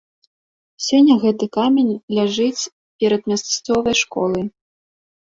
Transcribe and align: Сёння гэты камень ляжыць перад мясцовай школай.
Сёння 0.85 1.17
гэты 1.23 1.47
камень 1.57 1.91
ляжыць 2.19 2.69
перад 3.03 3.29
мясцовай 3.33 3.95
школай. 4.01 4.45